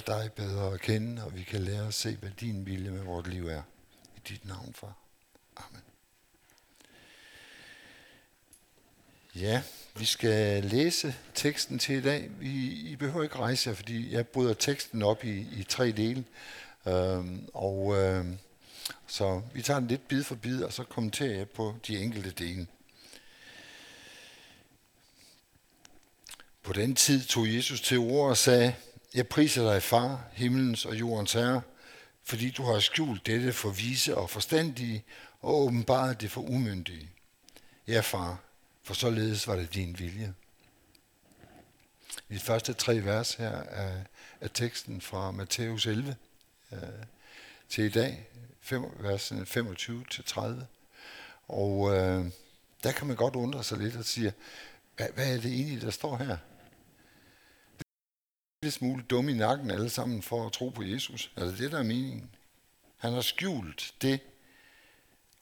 [0.00, 3.26] dig bedre at kende, og vi kan lære at se, hvad din vilje med vores
[3.26, 3.62] liv er.
[4.16, 4.96] I dit navn, far.
[5.56, 5.82] Amen.
[9.34, 9.62] Ja,
[9.96, 12.30] vi skal læse teksten til i dag.
[12.38, 16.24] Vi, I behøver ikke rejse jer, fordi jeg bryder teksten op i, i tre dele.
[16.86, 18.38] Øhm, og øhm,
[19.06, 22.30] så vi tager den lidt bid for bid, og så kommenterer jeg på de enkelte
[22.30, 22.66] dele.
[26.62, 28.74] På den tid tog Jesus til ord og sagde,
[29.14, 31.62] jeg priser dig, far, himlens og jordens herre,
[32.24, 35.04] fordi du har skjult dette for vise og forstandige,
[35.40, 37.10] og åbenbart det for umyndige.
[37.86, 38.40] Ja, far,
[38.82, 40.34] for således var det din vilje.
[42.28, 44.02] I de første tre vers her er,
[44.40, 46.16] er teksten fra Matthæus 11
[46.72, 46.78] øh,
[47.68, 48.28] til i dag,
[48.60, 50.66] fem, versen 25 til 30.
[51.48, 52.24] Og øh,
[52.82, 54.32] der kan man godt undre sig lidt og sige,
[54.96, 56.36] hvad, hvad er det egentlig, der står her?
[58.62, 61.32] Lille smule dumme i nakken alle sammen for at tro på Jesus.
[61.36, 62.30] Altså, er det det, der er meningen?
[62.96, 64.20] Han har skjult det,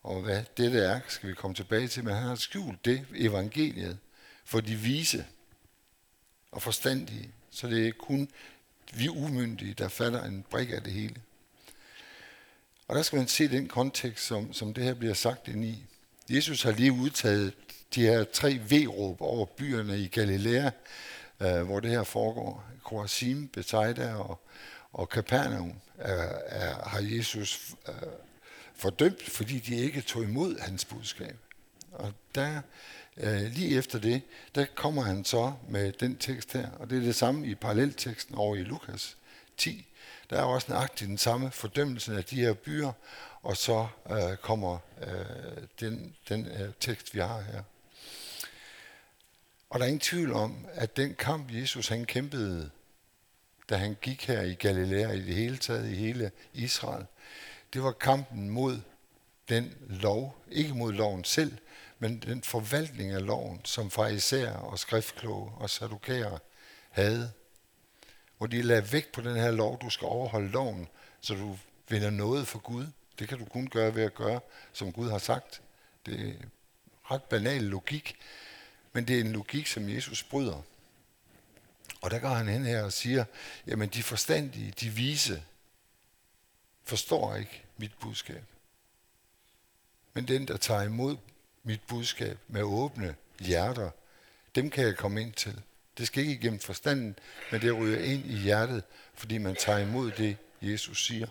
[0.03, 3.99] og hvad det er, skal vi komme tilbage til, men han har skjult det, evangeliet,
[4.45, 5.27] for de vise
[6.53, 7.31] og forstandige.
[7.51, 8.29] Så det er kun
[8.95, 11.17] vi umyndige, der falder en brik af det hele.
[12.89, 15.85] Og der skal man se den kontekst, som, som det her bliver sagt ind i.
[16.31, 17.55] Jesus har lige udtaget
[17.95, 20.71] de her tre V-råb over byerne i Galilea,
[21.41, 22.71] øh, hvor det her foregår.
[22.91, 24.41] Chorazim, Bethsaida og,
[24.93, 27.95] og Capernaum er, er, har Jesus øh,
[28.75, 31.37] fordømt, fordi de ikke tog imod hans budskab.
[31.93, 32.61] Og der,
[33.17, 34.23] øh, lige efter det,
[34.55, 38.35] der kommer han så med den tekst her, og det er det samme i parallelteksten
[38.35, 39.17] over i Lukas
[39.57, 39.87] 10.
[40.31, 42.93] Der er også nøjagtigt den samme fordømmelse af de her byer,
[43.43, 47.63] og så øh, kommer øh, den, den øh, tekst, vi har her.
[49.71, 52.71] Og der er ingen tvivl om, at den kamp, Jesus han kæmpede,
[53.71, 57.07] da han gik her i Galilea, i det hele taget i hele Israel,
[57.73, 58.81] det var kampen mod
[59.49, 61.59] den lov, ikke mod loven selv,
[61.99, 66.39] men den forvaltning af loven, som farisæer og skriftkloge og sadukærer
[66.91, 67.33] havde.
[68.39, 70.89] Hvor de lagde vægt på den her lov, du skal overholde loven,
[71.21, 71.59] så du
[71.89, 72.87] vinder noget for Gud.
[73.19, 74.41] Det kan du kun gøre ved at gøre,
[74.73, 75.63] som Gud har sagt.
[76.07, 76.35] Det er
[77.11, 78.17] ret banal logik,
[78.93, 80.63] men det er en logik, som Jesus bryder.
[82.01, 83.25] Og der går han hen her og siger,
[83.67, 85.43] jamen de forstandige, de vise,
[86.85, 88.45] forstår ikke mit budskab.
[90.15, 91.17] Men den, der tager imod
[91.63, 93.91] mit budskab med åbne hjerter,
[94.55, 95.63] dem kan jeg komme ind til.
[95.99, 97.19] Det skal ikke igennem forstanden,
[97.53, 98.83] men det ryger ind i hjertet,
[99.15, 101.27] fordi man tager imod det, Jesus siger.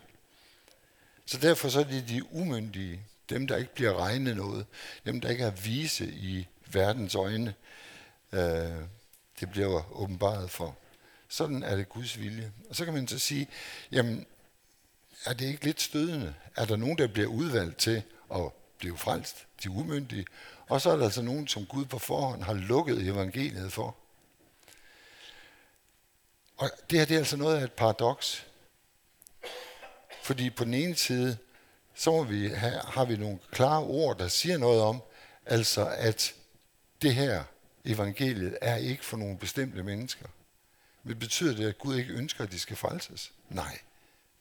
[1.26, 4.66] Så derfor så er det de umyndige, dem der ikke bliver regnet noget,
[5.06, 7.54] dem der ikke er vise i verdens øjne,
[8.32, 8.72] øh,
[9.40, 10.78] det bliver åbenbaret for.
[11.28, 12.52] Sådan er det Guds vilje.
[12.70, 13.48] Og så kan man så sige,
[13.92, 14.26] jamen,
[15.26, 16.34] er det ikke lidt stødende?
[16.56, 18.04] Er der nogen, der bliver udvalgt til
[18.36, 20.26] at blive frelst, de umyndige,
[20.68, 23.96] og så er der altså nogen, som Gud på forhånd har lukket evangeliet for.
[26.58, 28.46] Og det her det er altså noget af et paradoks.
[30.24, 31.38] Fordi på den ene side,
[31.96, 35.02] så må vi have, har vi nogle klare ord, der siger noget om,
[35.46, 36.34] altså at
[37.02, 37.44] det her
[37.86, 40.26] evangeliet er ikke for nogle bestemte mennesker.
[41.04, 43.32] Men betyder det, at Gud ikke ønsker, at de skal frelses?
[43.50, 43.80] Nej,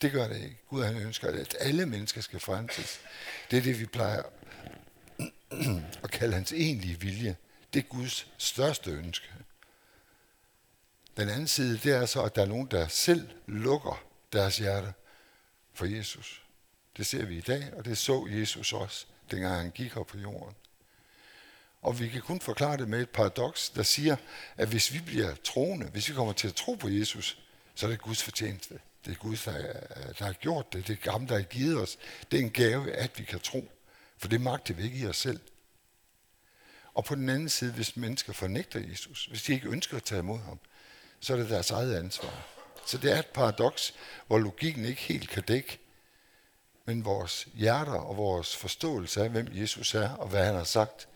[0.02, 0.58] det gør det ikke.
[0.68, 3.00] Gud han ønsker, at alle mennesker skal frelses.
[3.50, 4.22] Det er det, vi plejer
[6.04, 7.36] at kalde hans egentlige vilje.
[7.74, 9.28] Det er Guds største ønske.
[11.16, 14.92] Den anden side, det er så, at der er nogen, der selv lukker deres hjerte
[15.72, 16.42] for Jesus.
[16.96, 20.18] Det ser vi i dag, og det så Jesus også, dengang han gik her på
[20.18, 20.54] jorden.
[21.82, 24.16] Og vi kan kun forklare det med et paradoks, der siger,
[24.56, 27.38] at hvis vi bliver troende, hvis vi kommer til at tro på Jesus,
[27.74, 28.78] så er det Guds fortjeneste.
[29.04, 29.72] Det er Gud, der,
[30.18, 30.86] der har gjort det.
[30.86, 31.98] Det er ham, der har givet os.
[32.30, 33.68] Det er en gave, at vi kan tro.
[34.18, 35.40] For det magter vi ikke i os selv.
[36.94, 40.18] Og på den anden side, hvis mennesker fornægter Jesus, hvis de ikke ønsker at tage
[40.18, 40.58] imod ham,
[41.20, 42.46] så er det deres eget ansvar.
[42.86, 43.94] Så det er et paradoks,
[44.26, 45.78] hvor logikken ikke helt kan dække,
[46.84, 51.08] men vores hjerter og vores forståelse af, hvem Jesus er og hvad han har sagt,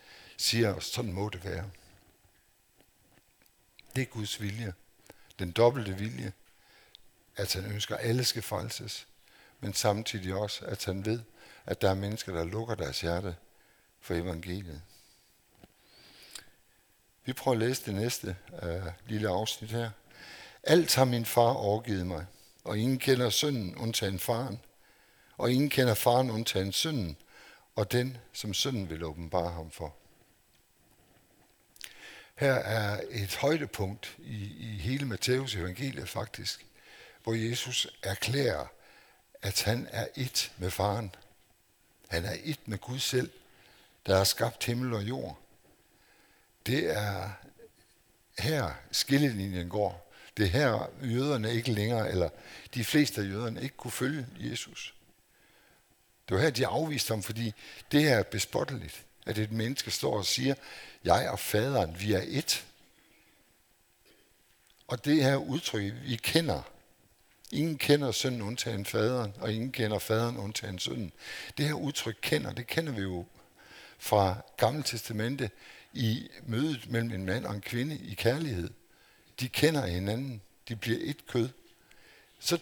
[0.42, 1.70] siger os, sådan må det være.
[3.96, 4.74] Det er Guds vilje.
[5.38, 6.32] Den dobbelte vilje,
[7.36, 9.06] at han ønsker, at alle skal frelses,
[9.60, 11.20] men samtidig også, at han ved,
[11.66, 13.36] at der er mennesker, der lukker deres hjerte
[14.00, 14.82] for evangeliet.
[17.24, 19.90] Vi prøver at læse det næste uh, lille afsnit her.
[20.62, 22.26] Alt har min far overgivet mig,
[22.64, 24.60] og ingen kender synden undtagen faren,
[25.36, 27.16] og ingen kender faren undtagen sønnen,
[27.74, 29.96] og den, som synden vil åbenbare ham for.
[32.42, 36.66] Her er et højdepunkt i, i hele Matteus evangeliet faktisk,
[37.22, 38.66] hvor Jesus erklærer,
[39.42, 41.14] at han er et med faren.
[42.08, 43.30] Han er et med Gud selv,
[44.06, 45.38] der har skabt himmel og jord.
[46.66, 47.30] Det er
[48.38, 50.12] her skillelinjen går.
[50.36, 52.28] Det er her jøderne ikke længere, eller
[52.74, 54.94] de fleste af jøderne ikke kunne følge Jesus.
[56.28, 57.54] Det var her, de afviste ham, fordi
[57.92, 60.54] det her er bespotteligt, at et menneske står og siger,
[61.04, 62.64] jeg og faderen, vi er et.
[64.86, 66.62] Og det her udtryk, vi kender,
[67.52, 71.12] ingen kender sønnen undtagen faderen, og ingen kender faderen undtagen sønnen.
[71.58, 73.26] Det her udtryk kender, det kender vi jo
[73.98, 75.50] fra Gamle Testamente
[75.92, 78.70] i mødet mellem en mand og en kvinde i kærlighed.
[79.40, 81.48] De kender hinanden, de bliver et kød.
[82.38, 82.58] Så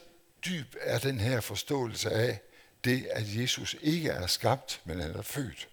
[0.47, 2.41] dyb er den her forståelse af
[2.85, 5.69] det, at Jesus ikke er skabt, men han er født.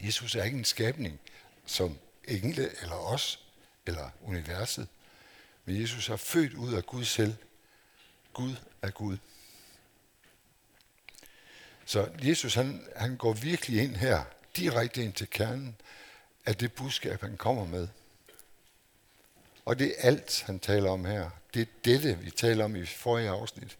[0.00, 1.20] Jesus er ikke en skabning
[1.66, 3.40] som engle eller os
[3.86, 4.88] eller universet.
[5.64, 7.34] Men Jesus er født ud af Gud selv.
[8.32, 9.16] Gud er Gud.
[11.84, 14.24] Så Jesus han, han går virkelig ind her,
[14.56, 15.76] direkte ind til kernen
[16.46, 17.88] af det budskab, han kommer med.
[19.64, 21.30] Og det er alt, han taler om her.
[21.54, 23.78] Det er dette, vi taler om i forrige afsnit.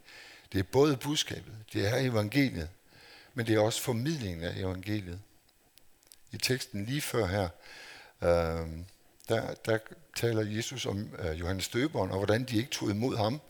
[0.53, 2.71] Det er både budskabet, det er evangeliet,
[3.35, 5.21] men det er også formidlingen af evangeliet.
[6.33, 7.49] I teksten lige før her,
[8.23, 8.69] øh,
[9.29, 9.79] der, der
[10.17, 13.41] taler Jesus om øh, Johannes Døberen, og hvordan de ikke tog imod ham,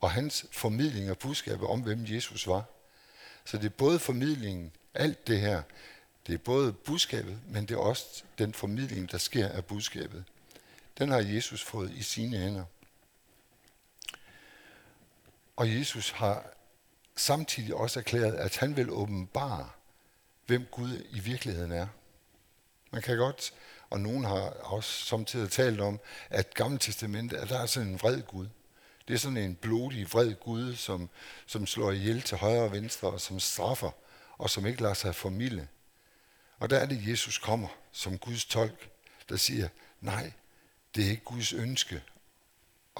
[0.00, 2.64] og hans formidling af budskabet om, hvem Jesus var.
[3.44, 5.62] Så det er både formidlingen, alt det her,
[6.26, 10.24] det er både budskabet, men det er også den formidling, der sker af budskabet.
[10.98, 12.64] Den har Jesus fået i sine hænder.
[15.56, 16.46] Og Jesus har
[17.16, 19.70] samtidig også erklæret, at han vil åbenbare,
[20.46, 21.86] hvem Gud i virkeligheden er.
[22.90, 23.52] Man kan godt,
[23.90, 26.00] og nogen har også samtidig talt om,
[26.30, 28.48] at Gamle Testamentet, at der er sådan en vred Gud.
[29.08, 31.10] Det er sådan en blodig, vred Gud, som,
[31.46, 33.90] som slår ihjel til højre og venstre, og som straffer,
[34.38, 35.68] og som ikke lader sig formille.
[36.58, 38.90] Og der er det, Jesus kommer som Guds tolk,
[39.28, 39.68] der siger,
[40.00, 40.32] nej,
[40.94, 42.02] det er ikke Guds ønske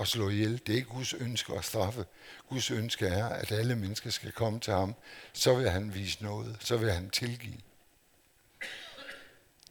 [0.00, 0.61] at slå ihjel.
[0.67, 2.05] Det er ikke Guds ønske at straffe.
[2.49, 4.94] Guds ønske er, at alle mennesker skal komme til ham.
[5.33, 6.56] Så vil han vise noget.
[6.61, 7.61] Så vil han tilgive.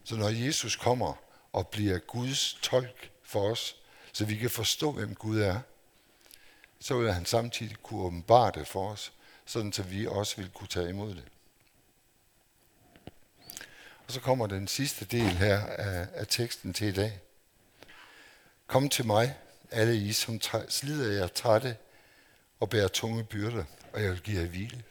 [0.05, 1.13] Så når Jesus kommer
[1.53, 3.75] og bliver Guds tolk for os,
[4.13, 5.59] så vi kan forstå, hvem Gud er,
[6.79, 9.13] så vil han samtidig kunne åbenbare det for os,
[9.45, 11.23] sådan så vi også vil kunne tage imod det.
[14.07, 17.19] Og så kommer den sidste del her af, af teksten til i dag.
[18.67, 19.37] Kom til mig,
[19.71, 21.77] alle I, som slider jer trætte
[22.59, 23.63] og bærer tunge byrder,
[23.93, 24.83] og jeg vil give jer hvile.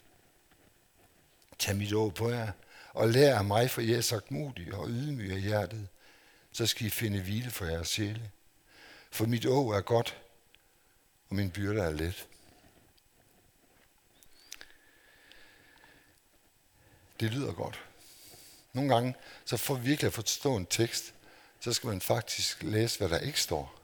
[1.58, 2.52] Tag mit ord på jer,
[2.94, 5.88] og lær af mig, for jeg er sagt modig og ydmyg af hjertet,
[6.52, 8.31] så skal I finde hvile for jeres sjæle.
[9.11, 10.17] For mit å er godt,
[11.29, 12.29] og min byrde er let.
[17.20, 17.85] Det lyder godt.
[18.73, 19.14] Nogle gange,
[19.44, 21.14] så for virkelig at forstå en tekst,
[21.61, 23.81] så skal man faktisk læse, hvad der ikke står.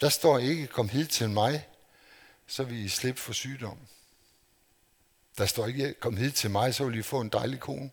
[0.00, 1.68] Der står ikke, kom hid til mig,
[2.46, 3.78] så vil I slippe for sygdom.
[5.40, 7.90] Der står ikke, kom hid til mig, så vil I få en dejlig kone.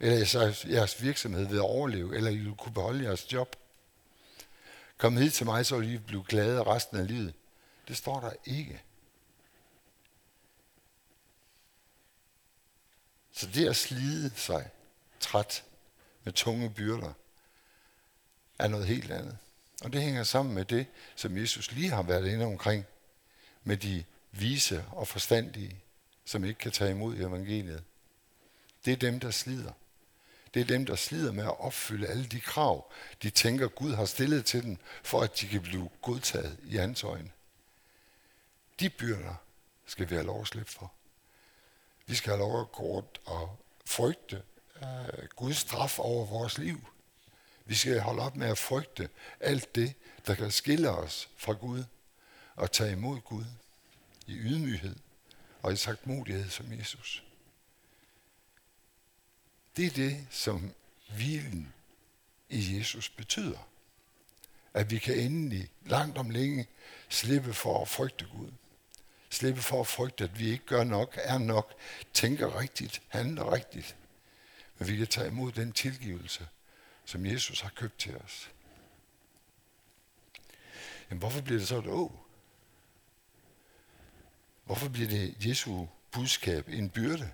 [0.00, 3.56] Eller så jeres virksomhed vil overleve, eller I vil kunne beholde jeres job.
[4.98, 7.34] Kom hid til mig, så vil I blive glade resten af livet.
[7.88, 8.82] Det står der ikke.
[13.32, 14.70] Så det at slide sig
[15.20, 15.64] træt
[16.24, 17.12] med tunge byrder,
[18.58, 19.38] er noget helt andet.
[19.84, 22.86] Og det hænger sammen med det, som Jesus lige har været inde omkring,
[23.64, 25.80] med de vise og forstandige,
[26.24, 27.84] som ikke kan tage imod evangeliet.
[28.84, 29.72] Det er dem, der slider.
[30.54, 34.04] Det er dem, der slider med at opfylde alle de krav, de tænker, Gud har
[34.04, 37.30] stillet til dem, for at de kan blive godtaget i hans øjne.
[38.80, 39.34] De byrder
[39.86, 40.92] skal vi have lov at slippe for.
[42.06, 44.42] Vi skal have lov at gå rundt og frygte
[44.82, 46.86] uh, Guds straf over vores liv.
[47.64, 49.08] Vi skal holde op med at frygte
[49.40, 49.94] alt det,
[50.26, 51.84] der kan skille os fra Gud
[52.56, 53.44] og tage imod Gud
[54.26, 54.96] i ydmyghed
[55.64, 57.24] og i sagtmodighed som Jesus.
[59.76, 60.74] Det er det, som
[61.14, 61.72] hvilen
[62.48, 63.68] i Jesus betyder.
[64.74, 66.66] At vi kan endelig langt om længe
[67.08, 68.50] slippe for at frygte Gud.
[69.30, 71.74] Slippe for at frygte, at vi ikke gør nok, er nok,
[72.12, 73.96] tænker rigtigt, handler rigtigt.
[74.78, 76.48] Men vi kan tage imod den tilgivelse,
[77.04, 78.50] som Jesus har købt til os.
[81.10, 82.23] Jamen hvorfor bliver det så et å?
[84.64, 87.30] Hvorfor bliver det Jesu budskab en byrde?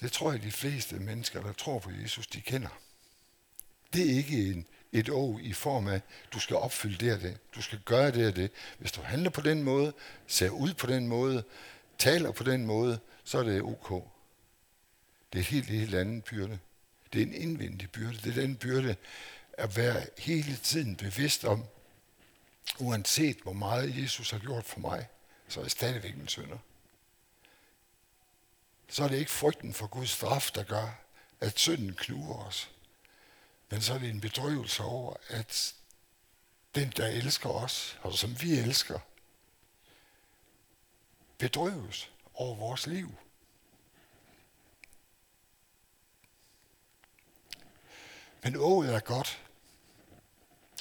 [0.00, 2.80] Det tror jeg, de fleste mennesker, der tror på Jesus, de kender.
[3.92, 6.00] Det er ikke en et å i form af,
[6.32, 8.50] du skal opfylde det og det, du skal gøre det og det.
[8.78, 9.92] Hvis du handler på den måde,
[10.26, 11.44] ser ud på den måde,
[11.98, 14.04] taler på den måde, så er det ok.
[15.32, 16.58] Det er et helt, helt andet byrde.
[17.12, 18.16] Det er en indvendig byrde.
[18.24, 18.96] Det er den byrde
[19.52, 21.64] at være hele tiden bevidst om,
[22.78, 25.08] uanset hvor meget Jesus har gjort for mig,
[25.48, 26.58] så er jeg stadigvæk en synder.
[28.88, 31.00] Så er det ikke frygten for Guds straf, der gør,
[31.40, 32.70] at synden knuger os.
[33.70, 35.74] Men så er det en bedrøvelse over, at
[36.74, 38.98] den, der elsker os, og som vi elsker,
[41.38, 43.14] bedrøves over vores liv.
[48.42, 49.42] Men ået er godt,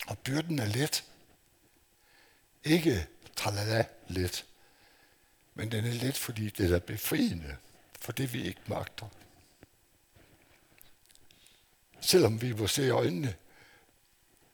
[0.08, 1.03] og byrden er let.
[2.67, 4.45] Ikke tralala let,
[5.55, 7.55] men den er let, fordi det er befriende
[8.00, 9.05] for det, vi ikke magter.
[12.01, 13.36] Selvom vi må se i øjnene,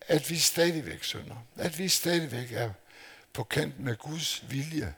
[0.01, 2.71] at vi stadigvæk synder, at vi stadigvæk er
[3.33, 4.95] på kant med Guds vilje,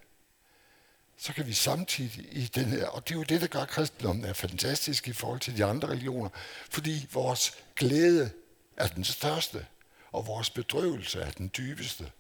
[1.17, 4.25] så kan vi samtidig i den her, og det er jo det, der gør kristendommen
[4.25, 6.29] er fantastisk i forhold til de andre religioner,
[6.69, 8.31] fordi vores glæde
[8.77, 9.65] er den største,
[10.11, 12.11] og vores bedrøvelse er den dybeste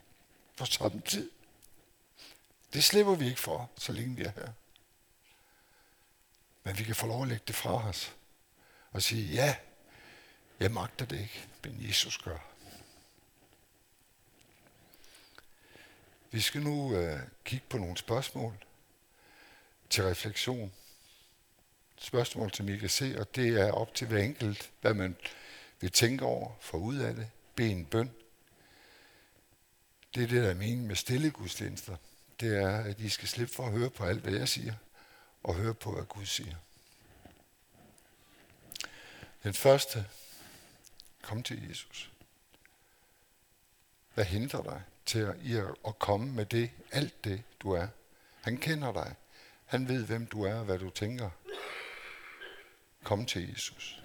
[0.57, 1.31] på samme tid.
[2.73, 4.51] Det slipper vi ikke for, så længe vi er her.
[6.63, 8.15] Men vi kan få lov at lægge det fra os
[8.91, 9.55] og sige, ja,
[10.59, 12.37] jeg magter det ikke, men Jesus gør.
[16.31, 18.65] Vi skal nu øh, kigge på nogle spørgsmål
[19.89, 20.73] til refleksion.
[21.97, 25.15] Spørgsmål, som I kan se, og det er op til hver enkelt, hvad man
[25.79, 28.11] vil tænke over, få ud af det, bede en bøn.
[30.15, 31.95] Det er det, der er meningen med stille gudstjenester.
[32.39, 34.73] Det er, at I skal slippe for at høre på alt, hvad jeg siger,
[35.43, 36.55] og høre på, hvad Gud siger.
[39.43, 40.05] Den første,
[41.21, 42.11] kom til Jesus.
[44.13, 47.87] Hvad hindrer dig til at, i at, at komme med det, alt det, du er?
[48.41, 49.15] Han kender dig.
[49.65, 51.29] Han ved, hvem du er og hvad du tænker.
[53.03, 54.03] Kom til Jesus.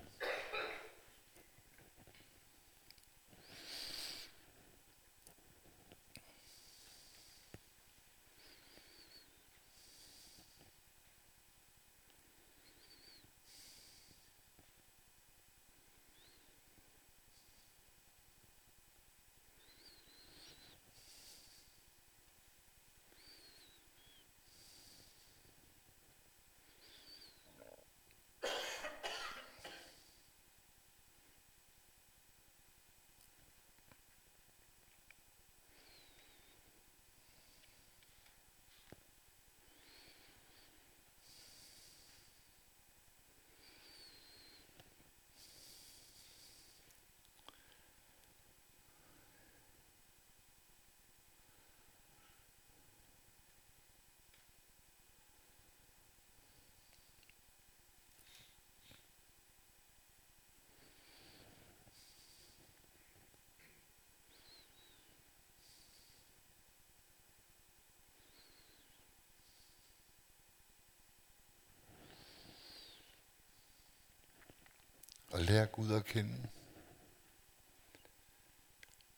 [75.30, 76.48] Og lær Gud at kende.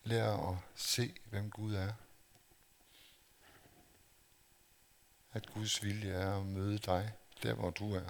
[0.04, 1.92] Lær at se, hvem Gud er.
[5.32, 8.08] At Guds vilje er at møde dig der, hvor du er.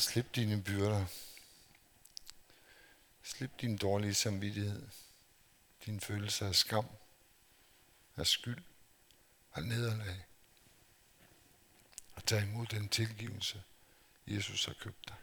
[0.00, 1.06] Og slip dine byrder.
[3.22, 4.88] Slip din dårlige samvittighed,
[5.86, 6.86] din følelse af skam,
[8.16, 8.62] af skyld,
[9.54, 10.26] af nederlag.
[12.14, 13.62] Og tag imod den tilgivelse,
[14.26, 15.16] Jesus har købt dig.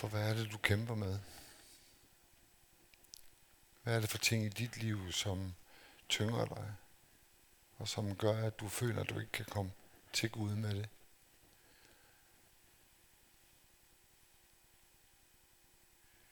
[0.00, 1.18] For hvad er det, du kæmper med?
[3.82, 5.54] Hvad er det for ting i dit liv, som
[6.08, 6.74] tynger dig,
[7.78, 9.72] og som gør, at du føler, at du ikke kan komme
[10.12, 10.88] til Gud med det?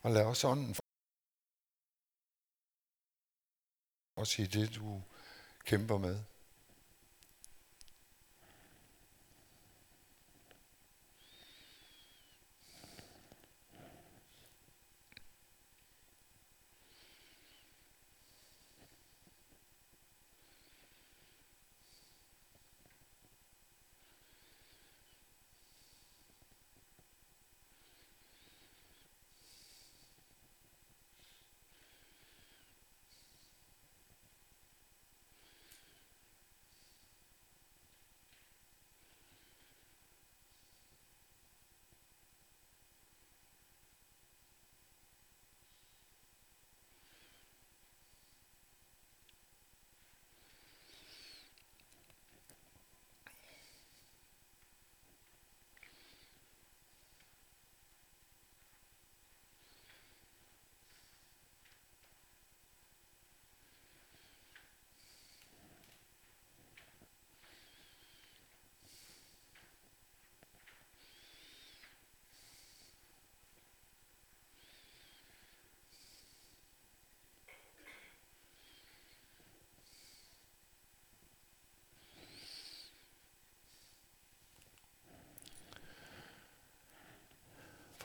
[0.02, 0.76] Og lad os ånden
[4.16, 5.02] også i det, du
[5.64, 6.24] kæmper med.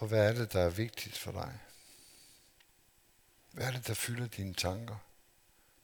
[0.03, 1.59] For hvad er det, der er vigtigt for dig?
[3.51, 4.97] Hvad er det, der fylder dine tanker?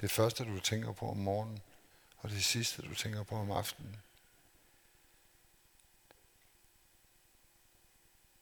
[0.02, 1.62] Det første, du tænker på om morgenen,
[2.18, 4.02] og det sidste, du tænker på om aftenen.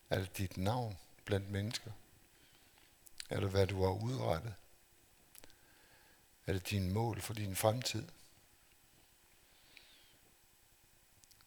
[0.09, 1.91] Er det dit navn blandt mennesker?
[3.29, 4.53] Er det, hvad du har udrettet?
[6.47, 8.07] Er det dine mål for din fremtid?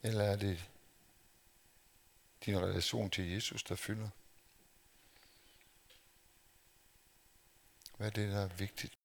[0.02, 0.68] Eller er det
[2.46, 4.08] din relation til Jesus, der fylder?
[7.96, 8.99] Hvad er det, der er vigtigt?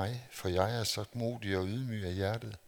[0.00, 2.58] Mig, for jeg er så modig og ydmyg af hjertet.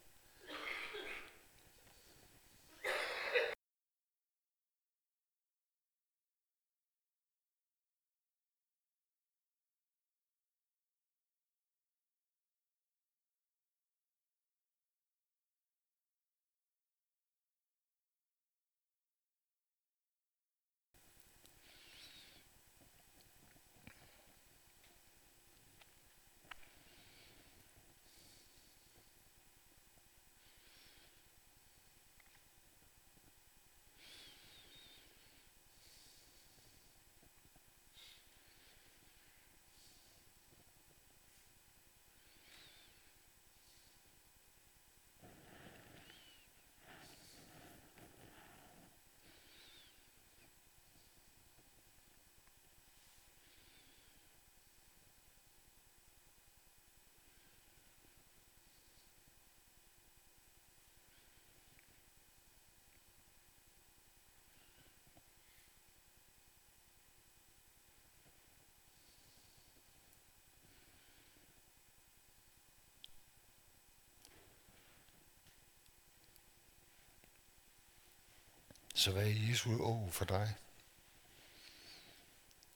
[78.98, 80.54] Så hvad er Jesu å for dig?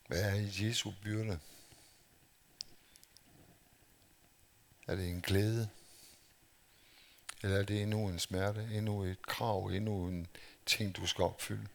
[0.07, 1.41] Hvad er Jesu byrde?
[4.87, 5.69] Er det en glæde?
[7.43, 10.27] Eller er det endnu en smerte, endnu et krav, endnu en
[10.67, 11.69] ting, du skal opfylde?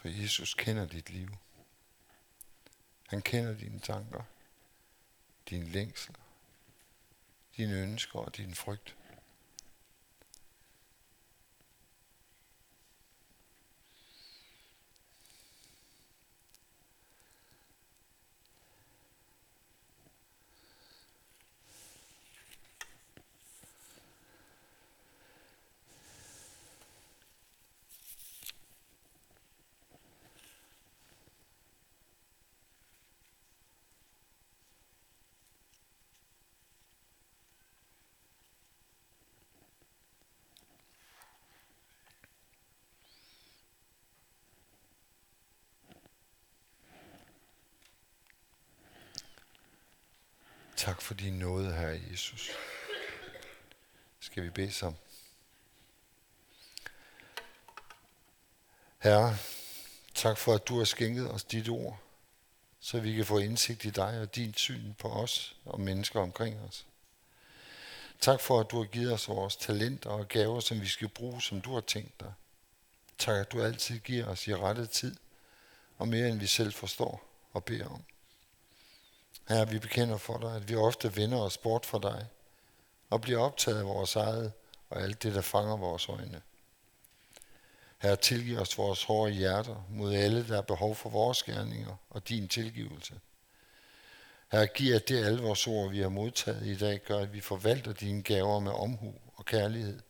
[0.00, 1.28] For Jesus kender dit liv.
[3.08, 4.22] Han kender dine tanker,
[5.50, 6.16] dine længsler,
[7.56, 8.96] dine ønsker og din frygt.
[50.80, 52.50] Tak for din nåde, Herre Jesus.
[54.20, 54.98] Skal vi bede sammen?
[58.98, 59.36] Herre,
[60.14, 62.00] tak for, at du har skænket os dit ord,
[62.80, 66.60] så vi kan få indsigt i dig og din syn på os og mennesker omkring
[66.60, 66.86] os.
[68.20, 71.42] Tak for, at du har givet os vores talenter og gaver, som vi skal bruge,
[71.42, 72.32] som du har tænkt dig.
[73.18, 75.16] Tak, at du altid giver os i rette tid,
[75.98, 78.04] og mere end vi selv forstår og beder om.
[79.48, 82.26] Herre, vi bekender for dig, at vi ofte vender os bort fra dig
[83.10, 84.52] og bliver optaget af vores eget
[84.90, 86.42] og alt det, der fanger vores øjne.
[87.98, 92.28] Herre, tilgiv os vores hårde hjerter mod alle, der har behov for vores gerninger og
[92.28, 93.20] din tilgivelse.
[94.52, 97.40] Herre, giv at det alle vores ord, vi har modtaget i dag, gør, at vi
[97.40, 100.00] forvalter dine gaver med omhu og kærlighed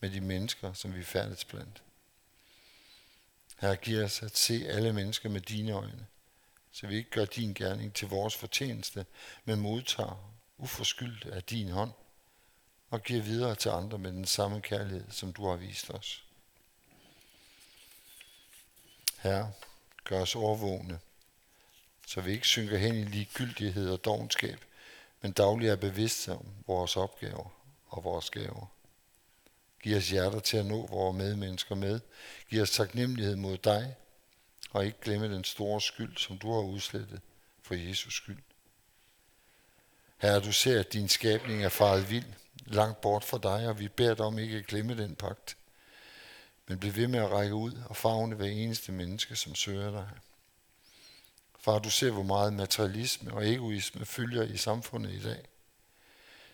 [0.00, 1.82] med de mennesker, som vi færdes blandt.
[3.60, 6.06] Herre, giv os at se alle mennesker med dine øjne,
[6.74, 9.06] så vi ikke gør din gerning til vores fortjeneste,
[9.44, 11.92] men modtager uforskyldt af din hånd
[12.90, 16.24] og giver videre til andre med den samme kærlighed, som du har vist os.
[19.18, 19.52] Herre,
[20.04, 20.98] gør os overvågne,
[22.06, 24.58] så vi ikke synker hen i ligegyldighed og dogenskab,
[25.20, 27.50] men dagligt er bevidste om vores opgaver
[27.86, 28.66] og vores gaver.
[29.82, 32.00] Giv os hjerter til at nå vores medmennesker med.
[32.50, 33.96] Giv os taknemmelighed mod dig
[34.74, 37.20] og ikke glemme den store skyld, som du har udslettet
[37.62, 38.42] for Jesus skyld.
[40.18, 42.32] Herre, du ser, at din skabning er faret vild,
[42.66, 45.56] langt bort fra dig, og vi beder dig om ikke at glemme den pagt.
[46.66, 50.10] Men bliv ved med at række ud og fagne hver eneste menneske, som søger dig.
[51.58, 55.44] Far, du ser, hvor meget materialisme og egoisme følger i samfundet i dag.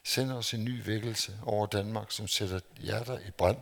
[0.04, 3.59] Send os en ny vækkelse over Danmark, som sætter hjerter i brand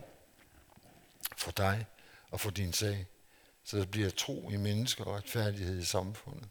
[1.37, 1.85] for dig
[2.31, 3.07] og for din sag
[3.69, 6.49] så der bliver tro i mennesker og retfærdighed i samfundet.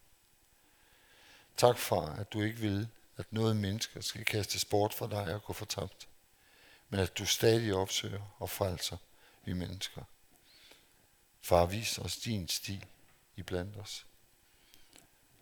[1.57, 5.45] Tak far, at du ikke vil, at noget mennesker skal kastes bort fra dig og
[5.45, 6.09] gå fortabt,
[6.89, 8.97] men at du stadig opsøger og frelser
[9.45, 10.03] vi mennesker.
[11.41, 12.85] Far, vis os din sti
[13.37, 14.07] i blandt os.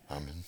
[0.09, 0.47] Amen.